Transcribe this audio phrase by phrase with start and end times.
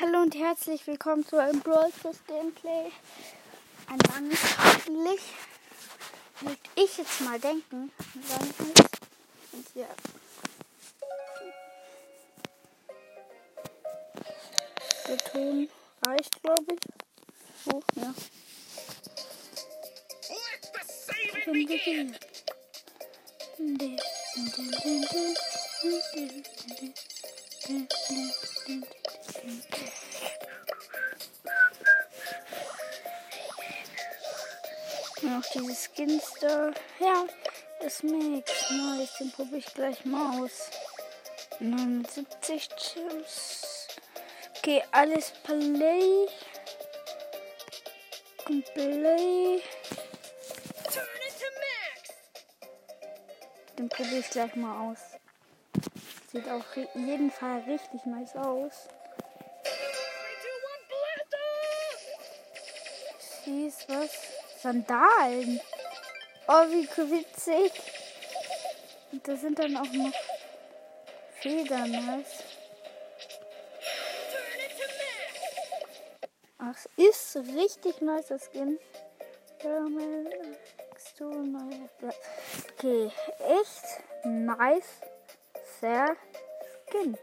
[0.00, 2.90] Hallo und herzlich willkommen zu einem Brawl Stars Gameplay.
[3.86, 5.20] Ein langes hoffentlich.
[6.40, 7.92] Möchte ich jetzt mal denken.
[9.52, 9.86] Und ja.
[15.06, 15.68] Der Ton
[16.04, 17.72] reicht, glaube ich.
[17.72, 18.14] Oh, ja.
[35.22, 36.72] Noch diese Skins da.
[37.00, 37.24] Ja,
[37.80, 38.70] das Mix.
[38.70, 40.70] Nice, den probiere ich gleich mal aus.
[41.60, 43.88] 79 Chips.
[44.58, 46.28] Okay, alles Play.
[48.74, 49.62] Play.
[53.78, 54.98] Den probiere ich gleich mal aus.
[56.30, 56.64] Sieht auf
[56.94, 58.88] jeden Fall richtig nice aus.
[63.54, 64.10] Siehst was?
[64.60, 65.60] Sandalen.
[66.48, 67.72] Oh, wie witzig.
[69.12, 70.12] Und da sind dann auch noch
[71.40, 71.92] Federn.
[72.08, 72.42] Was?
[76.58, 78.80] Ach, ist richtig nice, das Skin.
[82.76, 85.00] Okay, echt nice.
[85.80, 86.16] Sehr
[86.88, 87.16] Skin.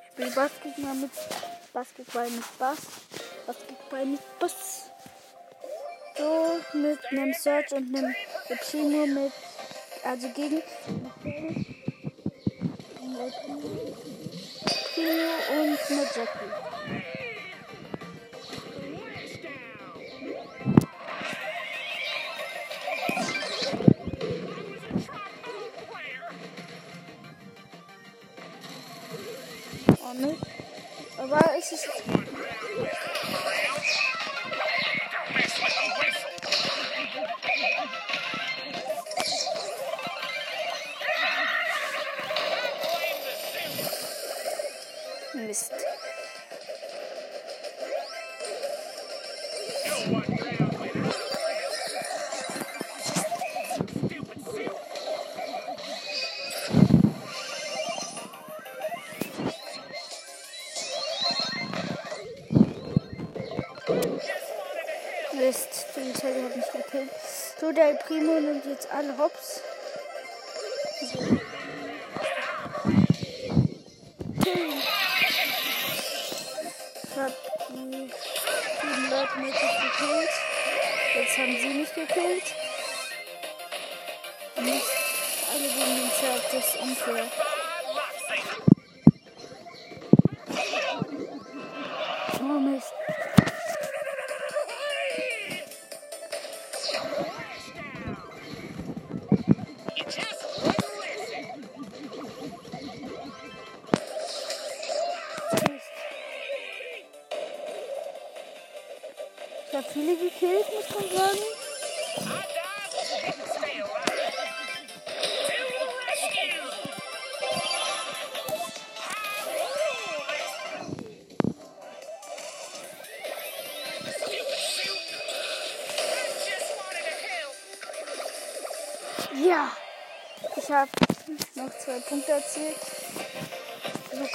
[0.00, 1.10] Ich spiele Basketball mit
[1.74, 2.78] Basketball mit Bass.
[3.46, 4.90] Basketball mit Bass.
[6.16, 8.14] So mit einem Search und einem
[8.62, 9.32] Chino mit
[10.04, 10.62] also gegen
[14.94, 16.49] Chino und mit Jackie.
[67.60, 69.60] So, der Primo nimmt jetzt alle Hops.
[71.02, 71.12] Ich
[77.18, 77.32] hab
[77.68, 78.10] die
[78.80, 80.30] sieben Leute mit gekillt.
[81.14, 82.54] Jetzt haben sie mich gekillt.
[84.56, 84.86] Nicht
[85.52, 87.26] alle gegen den Serv, das ist unfair.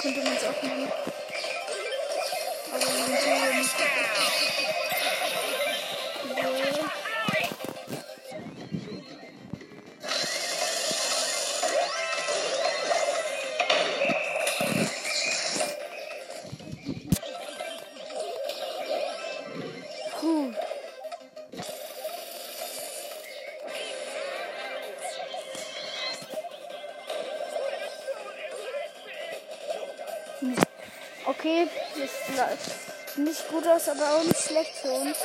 [0.06, 0.92] Könnte man es auch nehmen.
[2.72, 4.85] Aber wir sind
[33.88, 35.16] aber auch nicht schlecht für uns.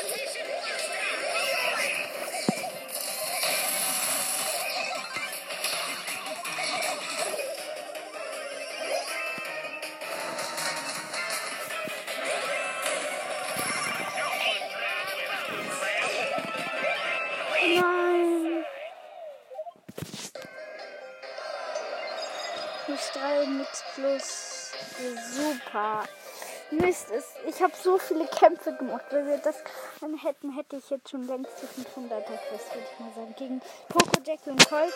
[28.51, 29.05] Ganze gemacht.
[29.11, 29.55] Wenn wir das
[30.01, 33.35] dann hätten, hätte ich jetzt schon längst die 500 Quest, würde ich mal sagen.
[33.37, 34.93] Gegen Poco, Jack und Colt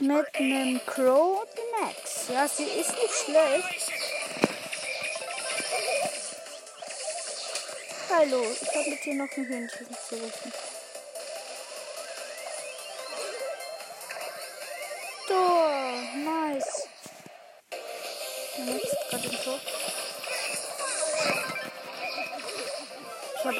[0.00, 2.28] mit einem Crow und dem Max.
[2.32, 3.92] Ja, sie ist nicht schlecht.
[8.10, 10.73] Hallo, ich habe mit dir noch ein Hühnchen zu rufen.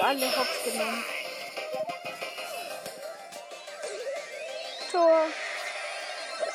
[0.05, 1.05] Alle Hops genommen.
[4.93, 5.27] Tor.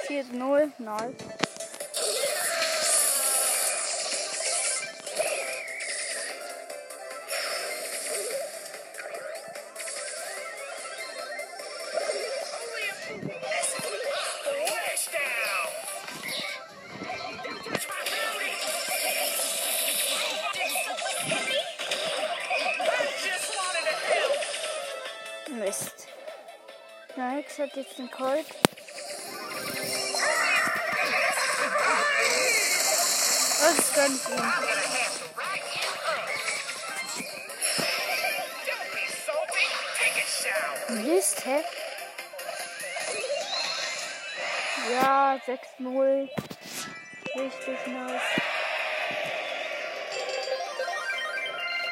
[0.07, 1.38] 4-0, nice.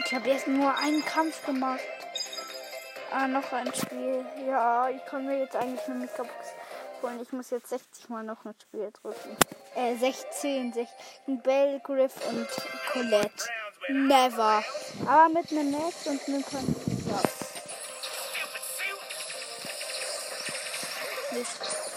[0.07, 1.81] Ich habe erst nur einen Kampf gemacht.
[3.12, 4.25] Ah, noch ein Spiel.
[4.48, 6.31] Ja, ich kann mir jetzt eigentlich eine Megabox
[7.01, 7.19] holen.
[7.21, 9.36] Ich muss jetzt 60 mal noch ein Spiel drücken.
[9.75, 10.71] Äh, 16.
[10.71, 11.42] 16.
[11.42, 12.48] Bell, Griff und
[12.94, 13.50] Colette.
[13.89, 14.63] Never.
[15.06, 16.42] Aber mit einem Netz und einem.
[16.42, 17.27] Stupid suit!
[21.33, 21.88] Mist.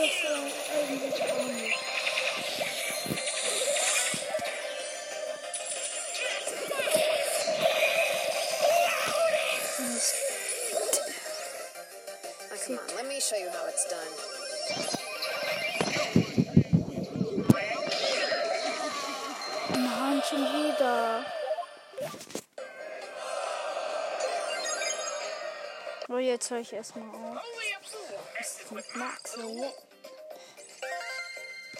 [0.00, 1.76] Wollte ich das äh, eigentlich auch nicht.
[9.78, 10.14] Mist.
[12.52, 15.20] Oh, come on, let me show you how it's done.
[19.76, 21.24] Mann, schon wieder.
[26.08, 27.14] Oh, jetzt höre ich erstmal auf.
[27.14, 29.32] Only a fool messes with Mit Max.
[29.32, 29.89] so.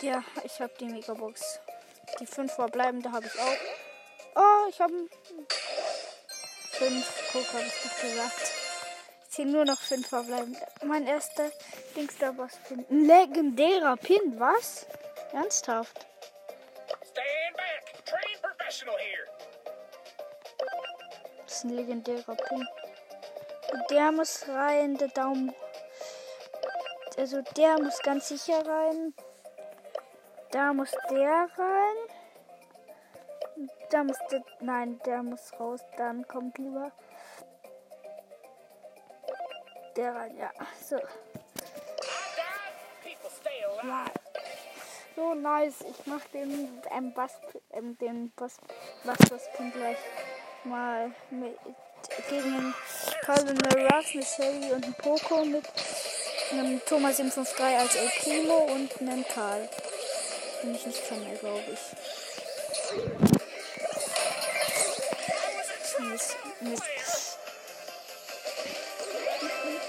[0.03, 1.61] Ja, ich habe die Megabox.
[2.21, 3.57] Die fünf verbleibende habe ich auch.
[4.35, 4.95] Oh, ich habe
[6.71, 7.31] fünf.
[7.33, 8.53] Guck, habe ich doch gesagt.
[9.25, 10.59] Ich zähle nur noch fünf verbleibende.
[10.85, 11.51] Mein erster
[11.95, 12.87] Dingster-Boss-Pin.
[12.89, 14.87] Ein legendärer Pin, was?
[15.33, 16.07] Ernsthaft?
[16.87, 18.05] Stand back!
[18.07, 19.27] Trained professional here!
[21.45, 22.67] Das ist ein legendärer Pin.
[23.73, 25.55] Und der muss rein, der Daumen.
[27.19, 29.15] Also der muss ganz sicher rein.
[30.51, 31.97] Da muss der rein.
[33.91, 34.43] Da muss der.
[34.61, 35.81] Nein, der muss raus.
[35.97, 36.91] Dann kommt lieber.
[39.97, 40.51] Der rein, ja.
[40.81, 40.99] So.
[45.17, 45.83] So nice.
[45.83, 47.39] Ich mach den ähm, Bass,
[47.73, 48.57] ähm, den Bass,
[49.05, 49.99] Bass, Bass gleich
[50.65, 51.59] mal mit
[52.29, 52.75] gegen einen
[53.25, 55.65] Colonel Ruffs, eine Shelly und einen Poco mit
[56.53, 59.69] einem Thomas 753 als El Primo und einem Karl.
[60.63, 61.81] Den ich nicht kenne, glaube ich.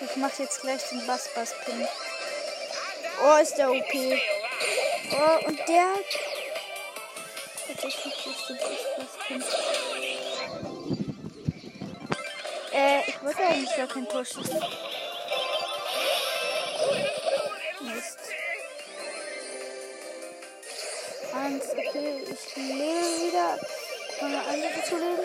[0.01, 1.87] Ich mach jetzt gleich den Bass Bass Pin.
[3.23, 3.93] Oh, ist der OP.
[5.11, 5.87] Oh, und der.
[9.27, 9.43] Pin.
[12.73, 14.61] Äh, ich wollte eigentlich gar kein Tor schießen.
[21.51, 23.59] Eins, okay, ich lebe wieder.
[24.19, 25.19] Kann man andere zu leben?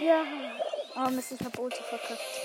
[0.00, 0.24] Ja.
[0.96, 2.43] Oh Mist, ich hab Ulti verkackt.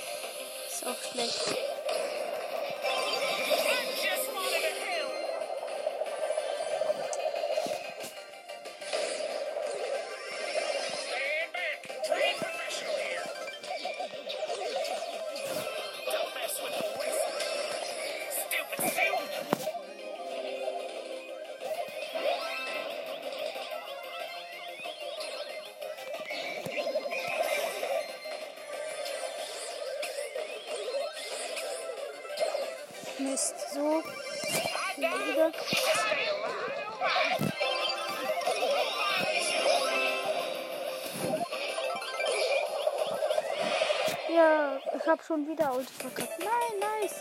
[45.09, 46.37] Habe schon wieder Ulti verkackt.
[46.37, 47.19] Nein, nice.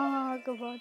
[0.00, 0.80] Hahaha, gewonnen.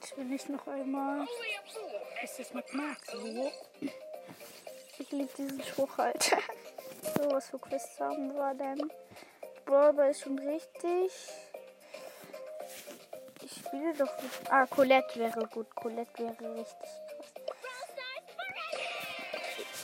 [0.00, 1.26] Jetzt will ich noch einmal.
[2.22, 3.02] Ist das mit Max?
[4.98, 6.22] Ich liebe diesen Spruch halt.
[7.02, 8.90] so, was für Quests haben wir denn?
[9.66, 11.12] Brawler ist schon richtig.
[13.42, 14.50] Ich spiele doch mit.
[14.50, 15.74] Ah, Colette wäre gut.
[15.74, 17.03] Colette wäre richtig.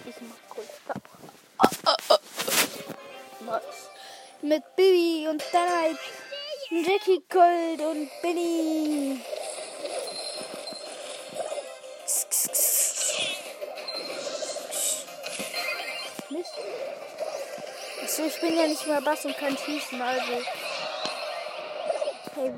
[0.06, 2.20] Ich mach auch.
[3.40, 3.62] Was?
[4.42, 6.00] Mit Bibi und Dynamite.
[6.70, 9.20] Jackie Cold und Billy.
[16.30, 16.50] Mist.
[18.02, 20.42] Achso, ich bin ja nicht mehr Bass und kann schießen, also.
[22.34, 22.52] Hey,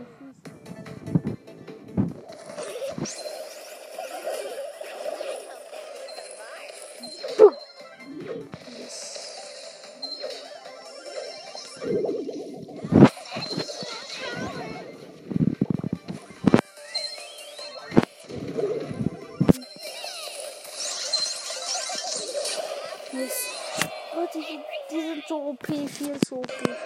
[24.14, 24.60] Oh, die,
[24.90, 26.52] die sind so OP, viel zu OP.
[26.52, 26.76] Viel.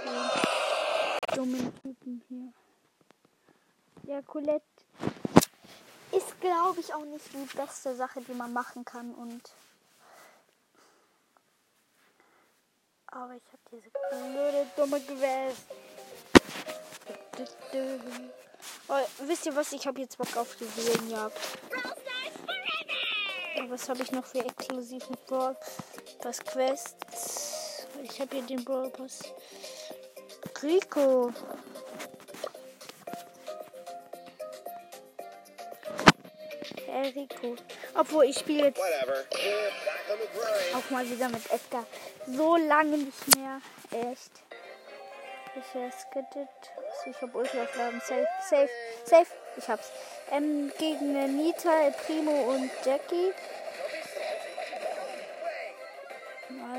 [1.34, 2.52] Dumme Typen hier.
[4.04, 4.64] Ja, Colette
[6.12, 9.14] ist, glaube ich, auch nicht die beste Sache, die man machen kann.
[9.14, 9.42] Und
[13.08, 15.56] aber ich habe diese blöde, dumme gewählt.
[18.88, 18.94] Oh,
[19.26, 19.72] wisst ihr was?
[19.72, 21.38] Ich habe jetzt Bock auf die Seelenjagd.
[23.56, 25.56] Ja, was habe ich noch für exklusiven Brawl
[26.26, 27.87] Pass Quests?
[28.02, 29.21] Ich habe hier den Brawl Pass.
[30.61, 31.33] Rico.
[36.85, 37.54] Hey, Rico.
[37.95, 38.80] Obwohl ich spiele jetzt
[40.75, 41.87] auch mal wieder mit Edgar.
[42.26, 43.61] So lange nicht mehr.
[43.92, 44.33] Echt.
[45.54, 46.49] Ich wäre skittet.
[46.88, 48.00] Also ich habe Ulti aufladen.
[48.00, 48.71] Safe, safe,
[49.04, 49.30] safe.
[49.56, 49.92] Ich hab's.
[50.33, 53.33] Ähm, gegen Nita, Primo und Jackie.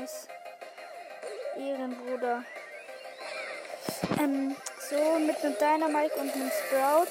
[0.08, 0.26] Nice.
[1.58, 2.42] Ehrenbruder.
[4.18, 4.56] Ähm,
[4.88, 7.08] so mit einem Dynamite und einem Sprout.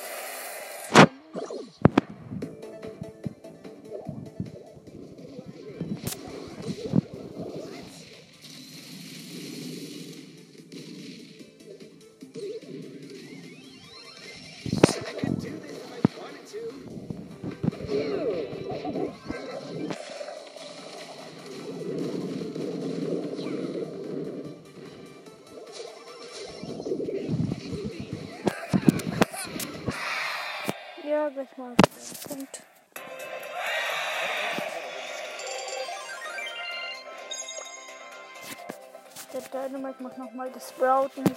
[39.68, 41.36] Der Dynamite macht nochmal das Sprout mit.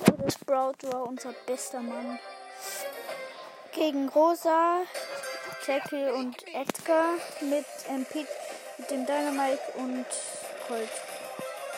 [0.00, 2.18] Oh, der Sprout war unser bester Mann.
[3.72, 4.78] Gegen Rosa,
[5.66, 7.04] Jackie und Edgar
[7.42, 8.06] mit ähm,
[8.78, 10.06] mit dem Dynamite und
[10.66, 10.88] Colt.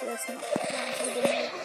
[0.04, 1.60] Der ist noch.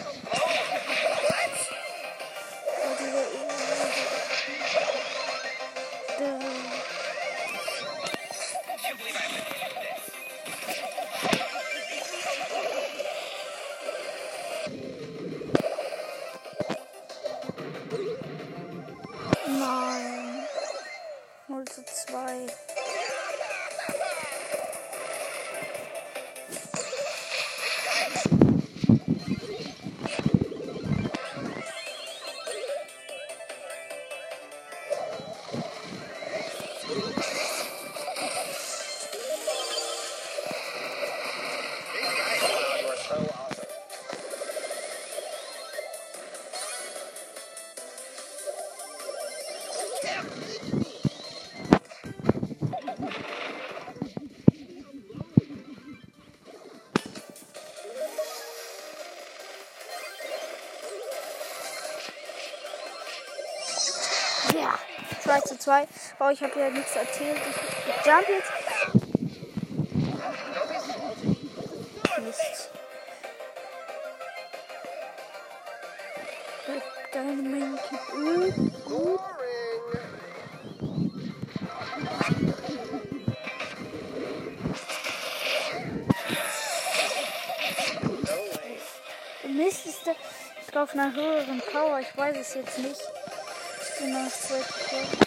[65.66, 66.24] 2 zu 2.
[66.24, 67.40] Oh, ich habe ja nichts erzählt.
[67.50, 68.52] Ich, jump jetzt.
[72.24, 72.70] Mist.
[77.12, 77.80] Dynamite
[78.14, 78.52] Öl.
[78.84, 79.20] Gut.
[89.48, 90.06] Mist ist
[90.60, 91.98] ist auf einer höheren Power.
[91.98, 93.00] Ich weiß es jetzt nicht.
[93.80, 95.25] Ich bin noch zwei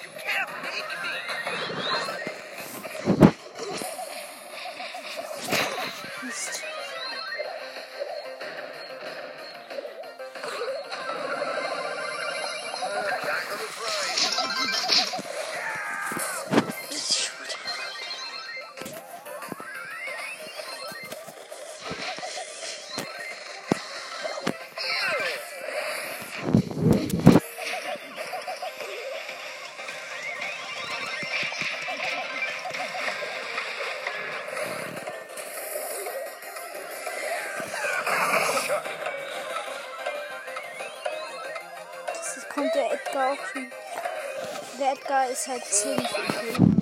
[45.47, 46.78] Der Edgar ist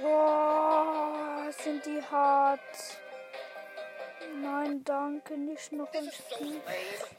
[0.00, 2.60] Boah, sind die hart.
[4.40, 6.60] Nein, danke, nicht noch ein Spiel.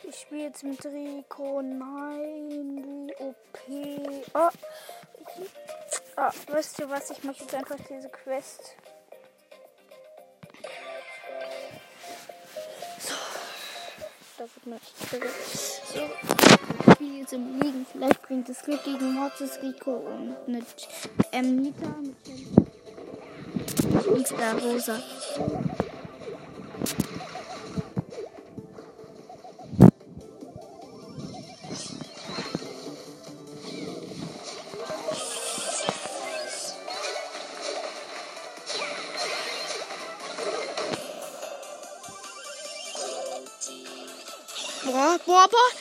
[0.04, 1.62] Ich spiele jetzt mit Rico.
[1.62, 4.26] Nein, wie OP.
[4.34, 4.50] Oh.
[6.16, 7.12] Ah, weißt du was?
[7.12, 8.76] Ich mache jetzt einfach diese Quest.
[14.38, 16.10] Da wird echt irre.
[16.86, 17.86] So, Spiel jetzt im Liegen.
[17.92, 20.66] Vielleicht bringt es Glück gegen Mortis, Rico und eine
[21.32, 21.88] ähm, Nita
[24.08, 25.02] mit Nita Rosa.
[44.84, 45.81] Boah, boah, boah.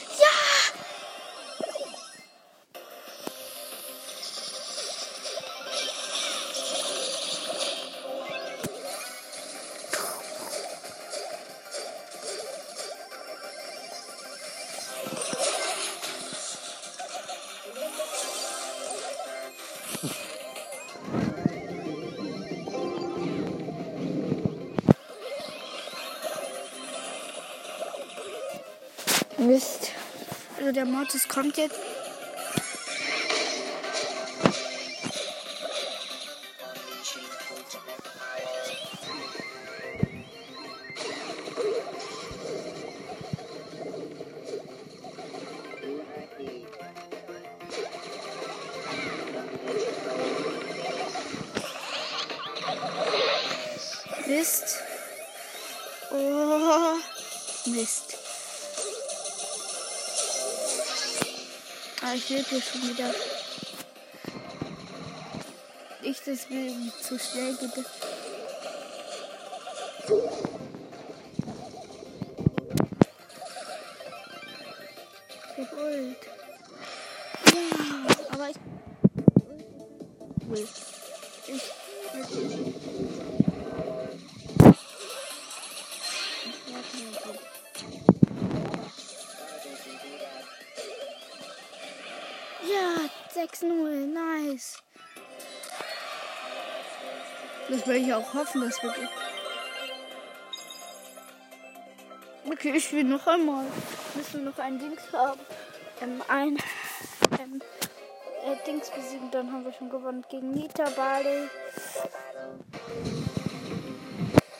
[29.51, 29.91] Mist.
[30.59, 31.75] Also der Mortis kommt jetzt.
[62.31, 63.13] Ich lebe hier schon wieder.
[66.01, 67.85] Ich deswegen zu schnell geht.
[97.71, 98.93] Das will ich auch hoffen, dass wir.
[102.51, 103.65] Okay, ich will noch einmal.
[104.15, 105.41] Müssen wir noch ein Dings haben.
[106.03, 106.59] Ähm, ein
[107.39, 107.63] ähm,
[108.45, 111.49] äh, Dings besiegen, dann haben wir schon gewonnen gegen Nita, Bali.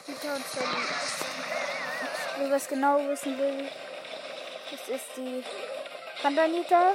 [0.07, 0.87] Nita und Sally.
[2.39, 3.69] Wer was genau wissen will,
[4.71, 5.43] das ist die
[6.23, 6.93] Panda-Nita.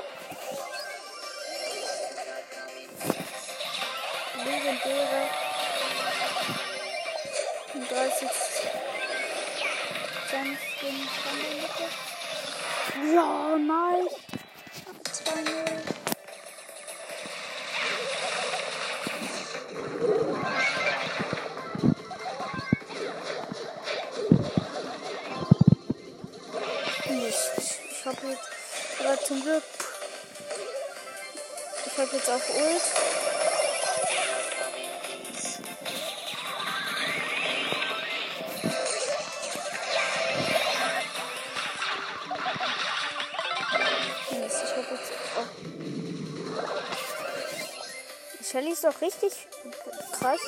[4.45, 5.44] legendäre
[7.95, 8.27] 30
[10.29, 11.85] Cent Skin von der Mitte.
[13.15, 14.15] Ja, nice.
[15.23, 15.95] 2-0.
[27.11, 27.79] Mist.
[27.91, 28.49] Ich hab jetzt,
[28.99, 29.63] aber zum Glück,
[31.85, 33.34] ich hab jetzt auf Ult.
[48.85, 49.33] Doch richtig
[50.11, 50.39] krass.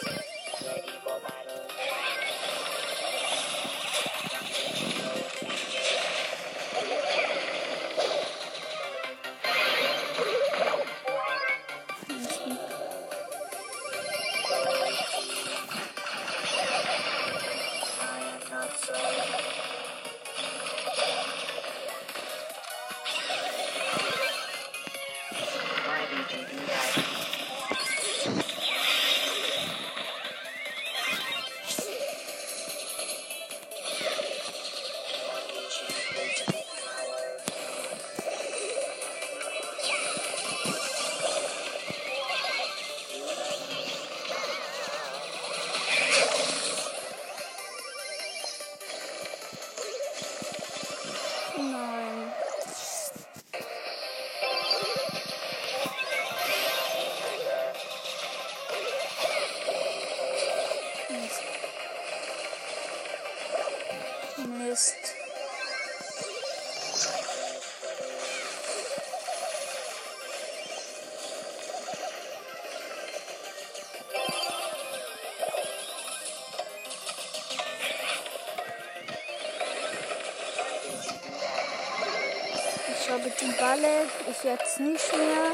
[83.27, 84.05] Habe die Balle.
[84.31, 85.51] Ich jetzt nicht mehr.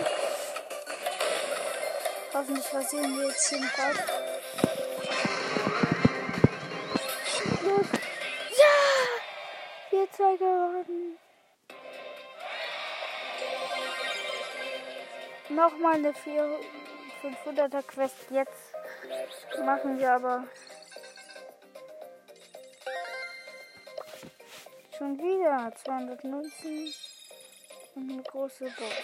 [2.31, 3.77] Hoffentlich passieren wir jetzt hier nicht.
[7.63, 7.87] Los.
[8.59, 9.97] Ja!
[10.05, 11.17] 4-2 geworden.
[15.49, 16.59] Nochmal eine 4
[17.23, 18.17] 500er Quest.
[18.29, 18.75] Jetzt
[19.65, 20.43] machen wir aber
[24.95, 26.93] schon wieder 219
[27.95, 28.95] und eine große Box.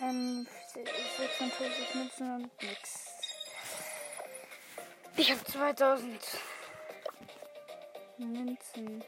[0.00, 3.06] Ähm, 46 Münzen und nix.
[5.16, 6.20] Ich habe 2000
[8.18, 9.04] Münzen.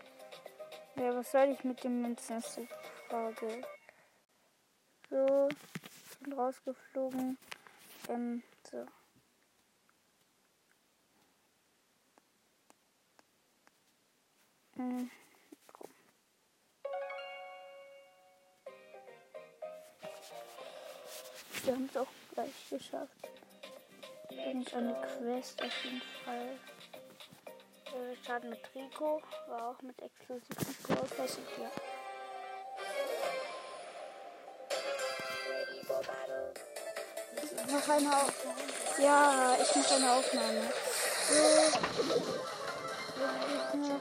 [0.96, 2.38] Ja, was soll ich mit den Münzen?
[2.38, 2.68] ist die
[3.09, 3.62] Frage.
[5.11, 5.49] So,
[6.20, 7.38] bin rausgeflogen.
[8.09, 8.87] Ähm, so.
[14.77, 15.11] Hm.
[21.66, 23.11] Wir haben es auch gleich geschafft.
[24.31, 26.61] Irgendeine Quest auf jeden Fall.
[27.87, 31.38] Äh, Schaden mit Rico war auch mit exklusiven Ausweis.
[31.59, 31.70] Ja.
[37.72, 38.62] Noch eine Aufnahme.
[39.02, 40.72] Ja, ich mache eine Aufnahme.
[41.29, 41.35] So.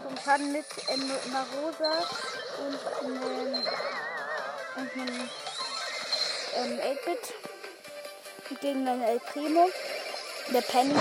[0.07, 1.93] Im Schaden mit einer Rosa
[2.59, 3.63] und einem,
[4.75, 5.29] und einem
[6.55, 7.33] ähm, 8-Bit
[8.61, 9.69] gegen einen El Primo,
[10.53, 10.93] der Penny.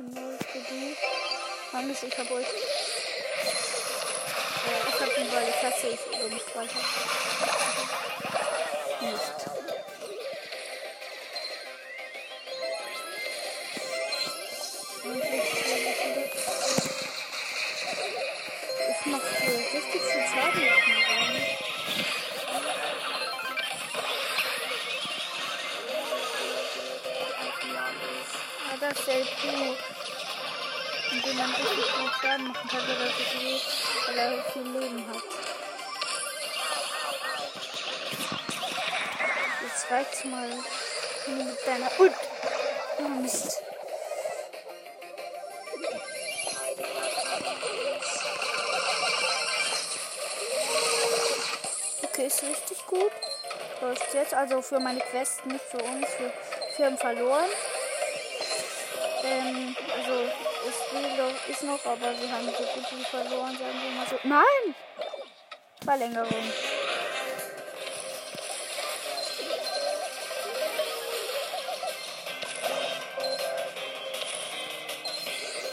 [0.00, 0.96] bisschen neu für die.
[1.72, 2.46] Ah, Mist, ich hab euch.
[2.46, 2.48] Äh,
[4.88, 6.80] ich hab die Weile Klasse, ich über mich weiter.
[9.00, 9.46] Nicht.
[15.04, 15.50] Und ich,
[18.90, 19.26] ich noch
[19.74, 21.59] richtig viel Schaden machen wollen.
[28.90, 29.04] Wieder.
[29.04, 29.76] Cell Q.
[31.12, 33.60] Indem man richtig gut Schaden machen kann, weil er, so viel,
[34.06, 35.22] weil er viel Leben hat.
[39.62, 41.90] Jetzt reicht's mal mit deiner.
[41.98, 42.12] Und.
[42.98, 43.62] Oh Mist.
[52.02, 53.12] Okay, ist richtig gut.
[53.80, 56.32] Läuft jetzt also für meine Quest, nicht für uns, für
[56.76, 57.48] Firmen verloren.
[59.22, 60.12] Ähm, also
[60.68, 64.16] es will- ist noch, aber wir haben so gut wie verloren, sagen wir mal so.
[64.24, 64.74] Nein!
[65.84, 66.52] Verlängerung.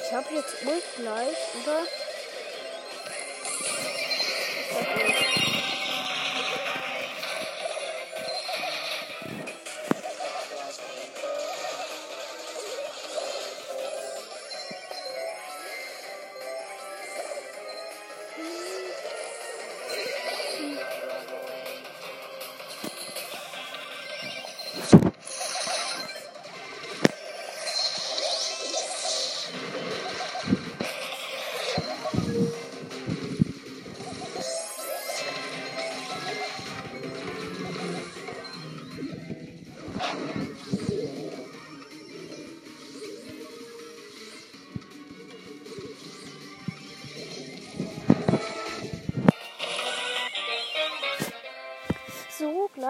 [0.06, 1.84] Ich habe jetzt Ult gleich, oder?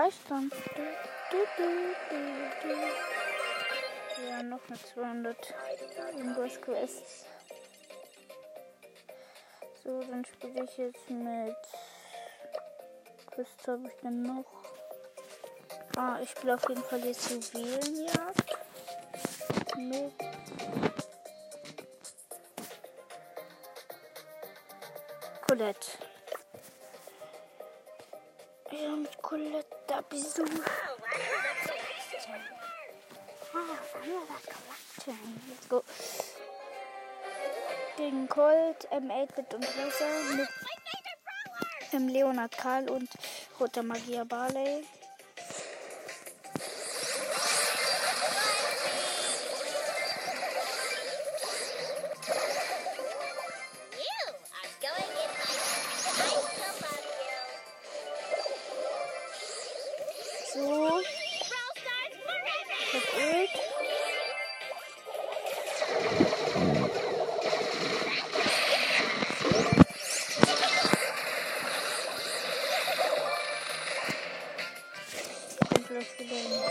[0.08, 0.14] Du.
[4.26, 5.54] Ja, noch eine 200
[6.14, 7.26] irgendwas Quests.
[9.84, 11.58] So, dann spiele ich jetzt mit.
[13.36, 14.46] Was habe ich denn noch?
[15.98, 18.58] Ah, ich spiele auf jeden Fall jetzt Juwelenjagd.
[19.76, 20.14] Mit.
[25.46, 26.07] Colette.
[29.88, 30.44] Da bist du.
[35.06, 35.84] Let's go.
[37.98, 40.06] Gegen Colt, M8-Bit und Rosa
[40.38, 40.48] mit
[41.92, 43.10] ähm, Leonard Karl und
[43.60, 44.86] Roter Magier Barley.
[75.90, 76.68] Und vielleicht wieder ein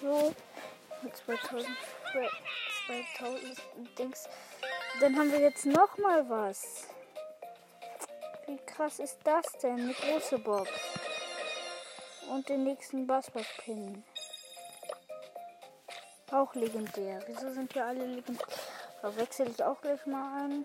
[0.00, 0.34] So,
[1.02, 1.66] mit 2000,
[2.12, 2.30] Fra-
[3.16, 4.28] 2000 Dings.
[5.00, 6.88] Dann haben wir jetzt noch mal was.
[8.46, 9.80] Wie krass ist das denn?
[9.80, 10.70] Eine große Box.
[12.30, 14.04] Und den nächsten Bassbass-Pin.
[16.30, 17.20] Auch legendär.
[17.26, 18.46] Wieso sind hier alle legendär?
[19.02, 20.64] Da wechsle ich auch gleich mal ein.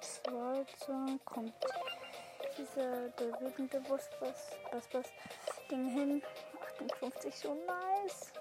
[0.00, 1.54] Zweiter kommt
[2.58, 4.08] dieser der wütende Boss
[4.70, 5.12] Bass Bass
[5.70, 6.22] Ding hin.
[6.78, 8.32] 58 so nice.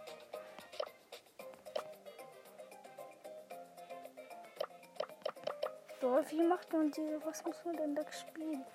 [6.02, 7.26] So, wie macht man diese?
[7.26, 8.66] Was muss man denn da spielen?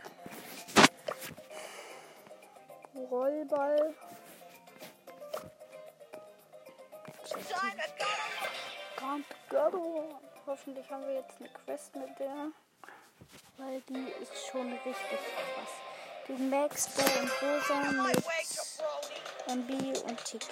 [3.10, 3.94] Rollball.
[8.96, 10.20] Can't go.
[10.46, 12.50] Hoffentlich haben wir jetzt eine Quest mit der.
[13.58, 15.89] Weil die ist schon richtig krass.
[16.30, 18.22] Gegen Max, Bo und Rosa mit
[19.48, 20.46] MB und Tick.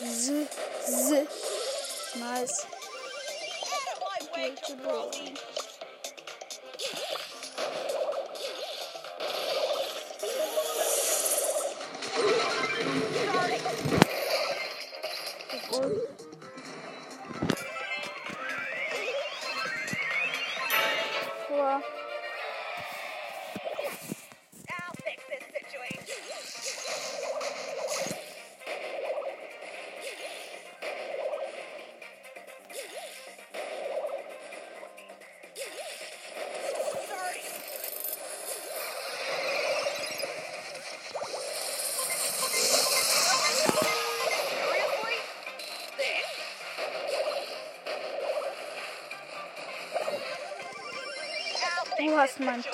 [0.00, 0.48] Z,
[0.86, 1.28] z.
[2.14, 2.66] Nice.
[4.32, 5.34] Gute Belohnung.
[13.70, 14.07] Obwohl.
[52.40, 52.67] month.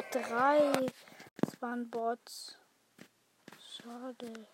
[0.00, 0.86] Bot 3.
[1.42, 2.56] Das waren Bots.
[3.58, 4.46] Schade.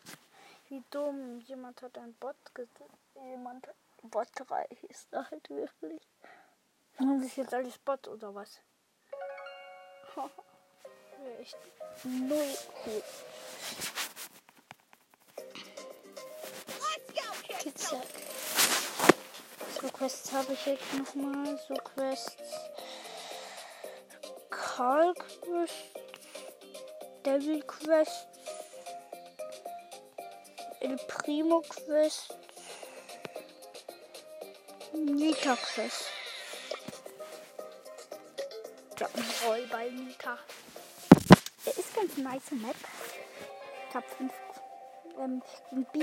[0.68, 1.38] Wie dumm.
[1.38, 2.90] Jemand hat ein Bot gesagt.
[3.14, 3.68] Jemand
[4.02, 6.02] Bot 3 hieß da halt wirklich.
[6.98, 8.60] Und das ist jetzt alles Bot oder was?
[10.16, 11.58] Wäre echt
[12.02, 13.02] null cool.
[17.62, 18.02] Pizza.
[19.80, 21.56] So Quests habe ich jetzt nochmal.
[21.68, 22.45] So Quests.
[24.76, 25.72] Karl Quest.
[27.24, 28.26] Devil Quest.
[30.80, 32.36] El Primo Quest.
[34.92, 36.04] Nita Quest.
[39.46, 40.38] Roll bei Nita.
[41.64, 42.76] Der ist ganz nice Map.
[43.88, 44.32] Ich habe fünf
[45.18, 46.00] ähm, gegen B,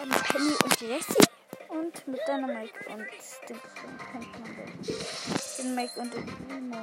[0.00, 1.24] ähm, Penny und Jessie
[1.68, 3.06] und mit Dynamite und
[3.48, 3.60] den
[4.10, 5.74] kennt man den.
[5.74, 6.76] Mike und den Primo.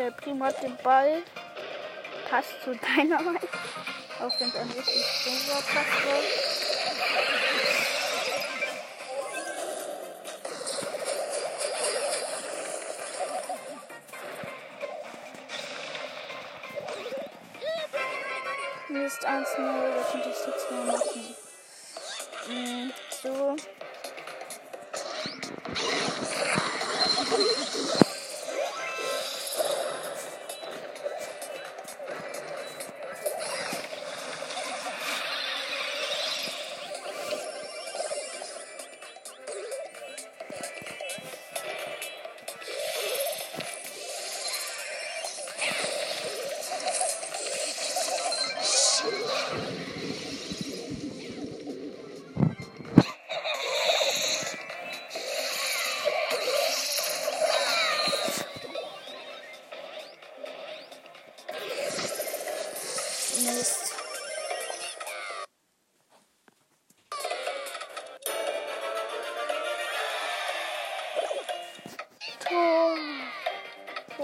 [0.00, 1.22] Der Primo hat den Ball.
[2.30, 3.46] Passt zu Dynamite.
[4.18, 5.74] Auch wenn es ein richtig dummer Pass
[6.06, 6.22] war.
[18.88, 21.36] Mist 1-0, da könnte ich nichts mehr machen.
[22.48, 22.92] Mm,
[23.22, 23.56] So.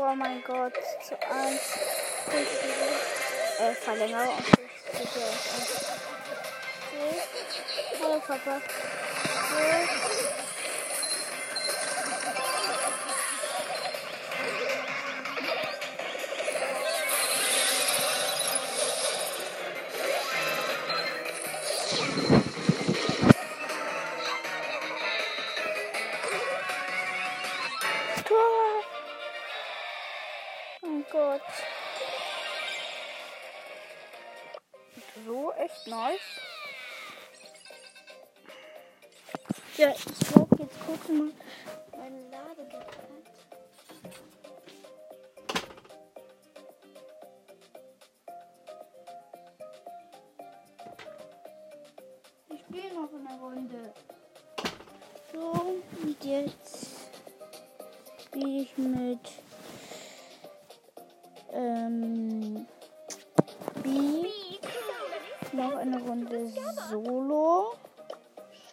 [0.08, 1.78] Oh mein Gott, zu 1.
[3.58, 4.38] Äh, Verlängerung.
[4.92, 5.20] So.
[8.00, 8.60] Hallo Papa.
[9.50, 10.35] So.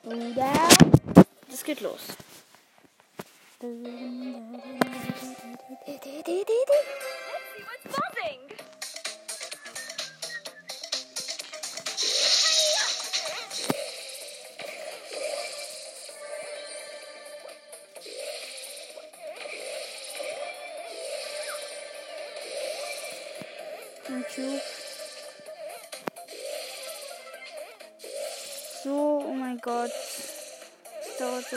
[0.03, 0.51] Oder?
[1.49, 2.01] Das geht los.
[3.61, 3.73] What's
[7.85, 8.72] buzzing?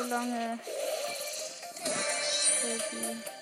[0.09, 0.59] Lange.
[2.63, 3.36] Baby.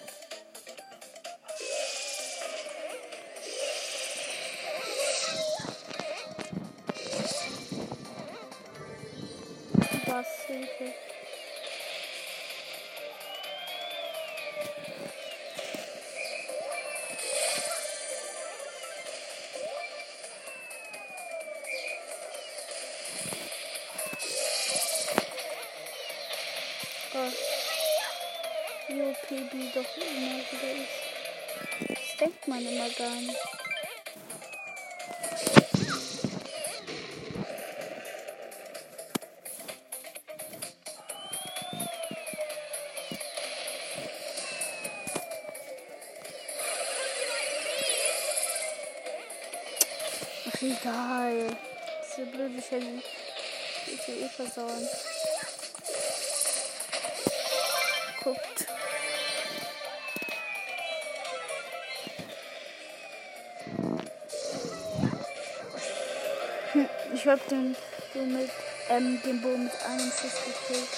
[32.54, 32.96] Gar nicht.
[50.46, 51.56] Ach, egal.
[52.06, 53.02] Diese blöde Shelly.
[53.86, 54.88] Ist ja eh versauen.
[58.22, 58.53] Guckt.
[67.24, 67.74] Ich hab den
[68.14, 68.50] mit
[68.90, 70.88] ähm, den Bo mit einem Schuss gekillt.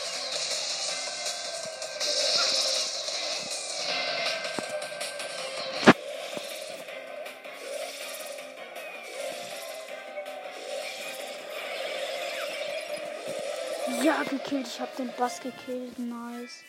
[14.03, 14.67] Ja, gekillt.
[14.67, 15.97] Ich hab den Bass gekillt.
[15.97, 16.65] Nice.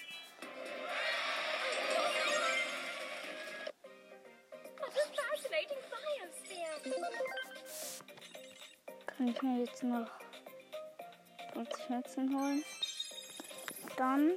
[9.38, 10.08] Ich mir jetzt noch
[11.54, 12.64] 50 Münzen holen.
[13.96, 14.32] Dann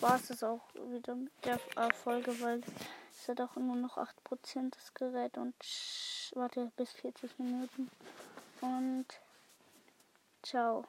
[0.00, 1.58] war es auch wieder mit der
[2.02, 2.62] Folge, weil
[3.12, 5.54] es hat auch nur noch 8% das Gerät und
[6.34, 7.90] warte bis 40 Minuten.
[8.60, 9.06] Und
[10.42, 10.84] ciao.